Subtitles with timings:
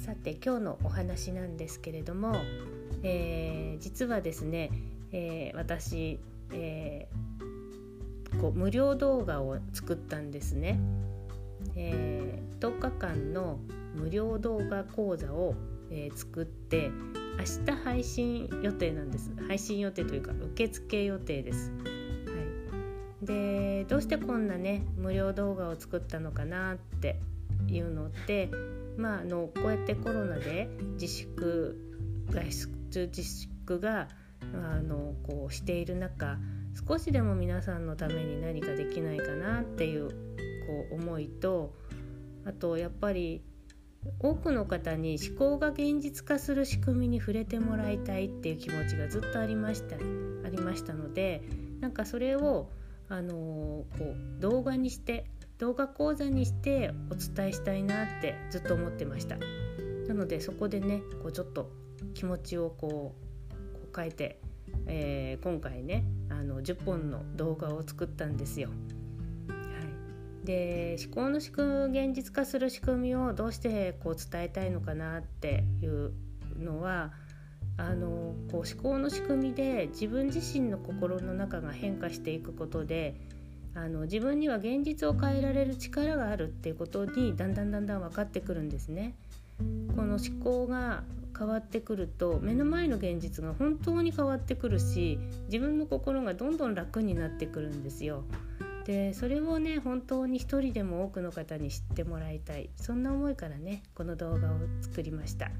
[0.00, 2.34] さて今日のお話なんですけれども、
[3.02, 4.70] えー、実はですね、
[5.12, 6.18] えー、私、
[6.54, 10.80] えー、こう無料動画を作ったんですね、
[11.76, 13.58] え10日間の
[13.94, 15.54] 無料動画講座を、
[15.90, 16.90] え作って
[17.38, 19.30] 明日配信予定なんです。
[19.48, 21.76] 配信予定というか受付予定です、は
[23.22, 27.20] い、でどうしてこんなね無料動画を作ったのかなって
[27.68, 28.50] いうのって
[29.00, 30.68] まあ、あのこうやってコロナで
[31.00, 31.76] 自粛
[32.30, 34.08] 外出自粛が
[34.54, 36.38] あのこうしている中
[36.88, 40.14] 少しでも皆さんのために何かできないかなっていうこ
[40.92, 41.74] う思いと
[42.44, 43.42] あとやっぱり
[44.18, 51.42] 多くの方に思考が現実化する仕組みに触れてもらいたいっていう気持ちがずっとありましたありましたので
[51.80, 52.70] なんかそれを
[53.08, 55.26] あのこう動画にして
[55.60, 59.36] 動画講座にしてお伝えしたいなってずっと思ってました
[60.08, 61.70] なのでそこでねこうちょっと
[62.14, 64.40] 気持ちをこうこう変えて、
[64.86, 68.70] えー、今回ねあの10本の動画を作ったんですよ。
[69.48, 69.54] は
[70.42, 76.12] い、で思考の仕組み現実化する仕組みをどうしてこう伝えたいのかなっていう
[76.58, 77.12] のは
[77.76, 83.20] あのこう思考の仕組みで自分自身の心の中が変化していくことで
[83.74, 89.14] あの自分には現実を変えられる力があるっていうことにだんだんだんだん分かってくるんですね。
[89.94, 91.04] この思考が
[91.38, 98.24] 変わってくると目の前の現実が本当に変わってくるし自分の心がどんどん楽になってくるんですよ。
[98.84, 105.50] でそれをね本当に一人でも多くの方に知ってもらいたいそんな思いからねこの動画を作りました。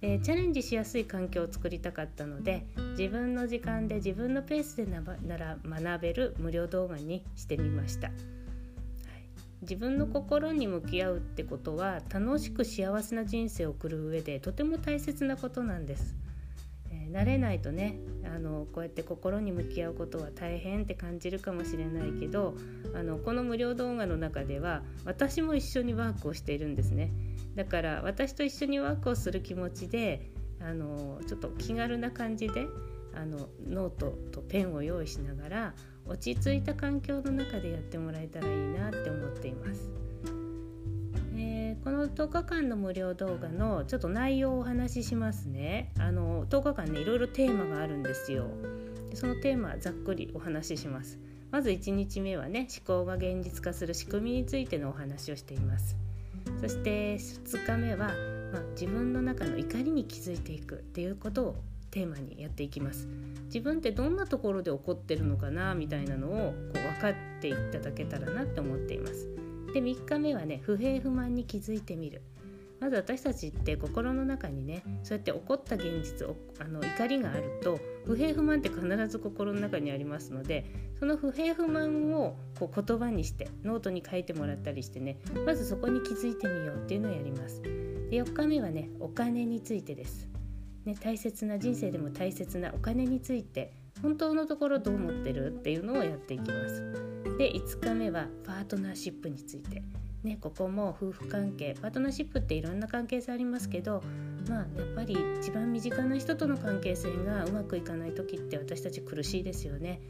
[0.00, 2.66] でチャレンジしやすい環境を作りたかったので
[2.98, 8.16] 自分の時間で自分のペースでなら学べる無料動画にしてみました、はい、
[9.62, 16.14] 自分の心に向き合うってことは楽しく幸せな人生を送る上でとても大切なことなんです、
[16.90, 22.54] えー、慣れないとねあのこうやって心に向き合うことは大変って感じるかもしれないけど
[22.94, 27.10] あのこの無料動画の中では私も一緒にワークをしているんですね。
[27.56, 30.30] だから私と一緒にワークをする気持ちで
[30.60, 32.66] あのちょっと気軽な感じで
[33.14, 35.74] あのノートとペンを用意しながら
[36.06, 39.90] 落ち着いた環境の中でやってもらえたらいいなって思っています。
[41.38, 45.92] えー、この10日間の無料動画のちょっと内容をお話ししますね。
[45.98, 48.46] あの10日間ねいろいろテーマがあるんですよ。
[49.14, 51.18] そのテーマざっくりお話しします。
[51.50, 56.05] まず1日目はね思考が現実化する仕組みについてのお話をしています。
[56.60, 58.08] そして2日目は、
[58.52, 61.56] まあ、自分の中の怒りに気づいていくっていうことを
[61.90, 63.08] テーマにやっていきます。
[63.46, 69.28] 自分ってどんなところで怒ってるのかなみたいなのをこう分かっていただけたらなって思っています。
[69.72, 72.22] で3日目はね不平不満に気づいてみる。
[72.86, 76.24] まず私たちって心の中にねそうやって起こった現実
[76.60, 80.66] あの怒りがあると不平不満って必ず心の中にありますので
[81.00, 87.60] その不平不満をこう言葉にしてノートに書いてもらったりしてねまずそこに気づいてみようっていうのをやります。
[87.60, 87.70] で
[88.22, 90.28] 4日目はねお金についてです。
[90.84, 96.92] ね、大切な人生でも大切なお金について本当のところどう思ってるっていうのをやっていきます。
[97.36, 99.82] で5日目はパートナーシップについて。
[100.26, 104.02] ね、ここも夫婦関係パートナーシップっていろんな関係性ありますけど
[104.48, 110.00] まあやっぱり一番身近な人との関係性がうまくいかない時って私たち苦しいですよね。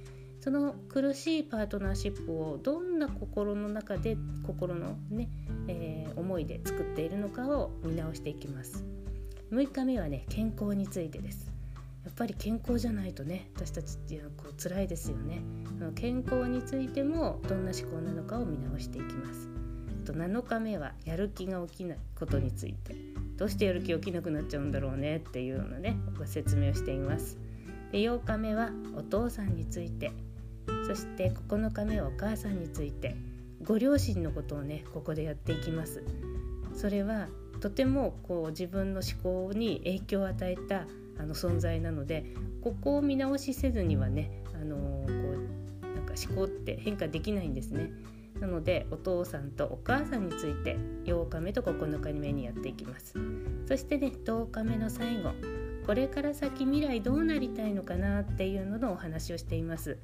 [0.41, 4.17] その苦しいパートナーシップをどんな心の中で
[4.47, 5.29] 心のね、
[5.67, 8.85] えー、思いで作っているのかを見直していきます。
[9.51, 11.53] 6日目はね健康についてです。
[12.05, 15.43] やっぱり健康じゃないとね私たちっていうのはこう辛いですよね。
[15.95, 19.56] 健康についてもどんな思考なのかを見直していきます。
[20.07, 22.95] と7日目はやる気が起きないことについて。
[23.37, 27.37] どうしてやる気起きなくなっちゃうんだろうねっていうようなねご説明をしています。
[27.93, 30.13] で8日目はお父さんについて。
[30.87, 33.15] そして9日目はお母さんについて。
[33.63, 36.03] ご両親のことをねここでやっていきます。
[36.75, 37.29] それは
[37.61, 40.87] とてもこう自分の思考に影響を与えた
[41.19, 42.27] あの存在なので
[42.63, 45.39] ここを見直しせずにはね、あのー、こ
[45.83, 47.91] うなんか思考って変化できないんですね。
[48.41, 53.15] なのでお父さんとお母さんについて8日目と9日目にやっていきます。
[53.67, 55.31] そしてね10日目の最後
[55.87, 59.99] これから先未来どうなりたいのかなっていうののお話をしています。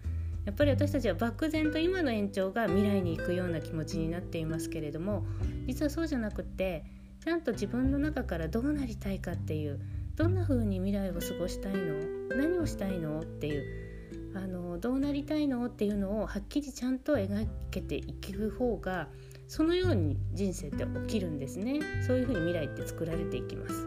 [0.45, 5.25] やっぱり私たちは漠然と今の延長が未来に行くような気持ちになっていますけれども
[5.69, 6.85] 実はそうじゃなくって
[7.25, 9.81] ちゃんと自分の中からどうなりたいかっていう
[10.17, 12.37] どんな風に未来を過ごしたいの？
[12.37, 13.21] 何をしたいの？
[13.21, 13.82] っていう
[14.35, 15.67] あのどうなりたいの？
[15.67, 19.09] っていうのをはっきりちゃんと描けていく方が
[19.49, 21.81] そのように人生って起きるんですね。
[22.07, 23.87] そういうふうに未来って作られていきます。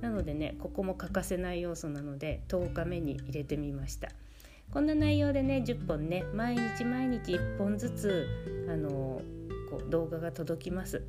[0.00, 4.10] なのでねここも欠かせない要素なので10日目に入れてみました。
[4.70, 8.26] こんな内容でね10本ね毎日毎日1本ずつ
[8.68, 9.22] あの
[9.70, 11.02] こう動画が届きます。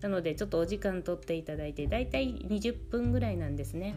[0.00, 3.94] なのでちょっとお時間とっていただいてだいたい20分ぐらいなんですね。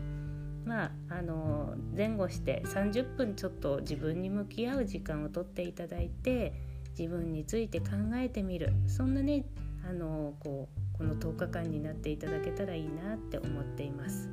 [0.65, 6.53] まあ、あの前後して30分ちょっと自分に向き合う時間をとっていただいて
[6.97, 9.45] 自分について考えてみるそんなね
[9.87, 14.29] あのこうこの10日間になっていただけたらいいなって思っています。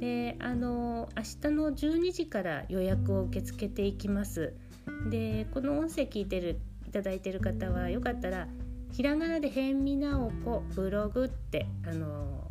[0.00, 4.54] であの明日の12時から予約を受け付けていきます。
[5.10, 8.48] でこの音声聞いてるいただいてる方はよかったら
[8.90, 12.49] ひらがなで「辺見直子ブログ」ってあの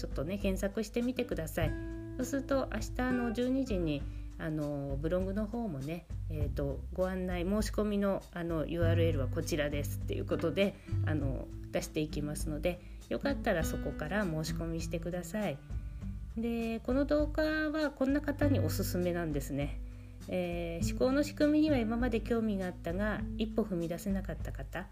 [0.00, 1.72] ちょっとね検索してみてください。
[2.16, 4.02] そうすると明日の12時に
[4.38, 10.74] あのブログの方もね、えーと、ご案内申し込みのあの URL はこちらですっていうことで
[11.06, 12.80] あの出していきますので
[13.10, 15.58] よかったらそこから申し込みしてください。
[16.38, 19.78] でこの動画はこんな方におすすめなんですね、
[20.28, 24.86] えー、思考の仕組みには今まで興味があったが一歩踏み出せなかった方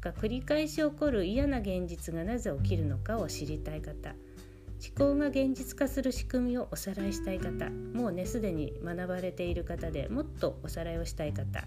[0.00, 4.14] とか繰り返し起こる嫌な現実がなぜ起きるのかを知りたい方
[4.82, 11.64] 思考が現実化する仕組みをおさらいしたい方もうねすでに学ばれている方でもっとおさらいをしたい方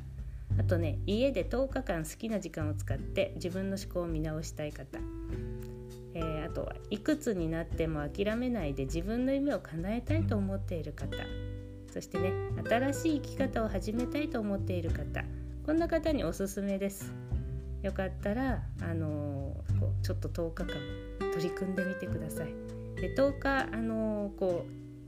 [0.58, 5.00] あとね家で10日間好きな時間を使って自分の思考を見直したい方、
[6.14, 11.16] えー、あとはいくつになっても諦めないで自分の夢を叶えたいと思っている方
[11.92, 12.32] そしてね
[12.68, 15.24] 新しい生き方を始めたいと思っている方
[15.66, 17.14] こんな方におすすめです
[17.82, 22.79] よかったら、あのー、こうちょっと10日間取り組んでみてください。
[23.02, 24.66] で10日あのこ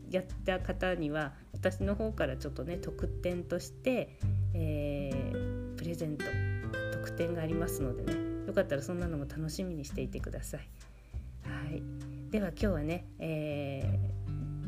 [0.10, 4.18] うやった方には私の方からちょっとね特典として、
[4.54, 6.26] えー、プレゼント
[6.94, 10.68] 特典がありますのでねよかったらそんなのも楽しみにしていてください。
[11.44, 11.82] はい、
[12.32, 14.00] では今日はね、え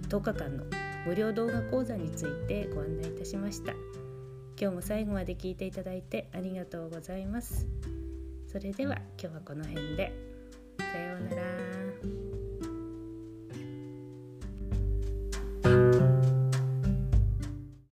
[0.02, 0.64] ー、10日間の
[1.06, 3.74] 無料動画講座についてご案内いたしました。
[4.60, 7.68] 今日も最後まで聞いていただいてありがとうございます。
[8.48, 10.34] それでは今日はこの辺で。
[10.80, 12.43] さようなら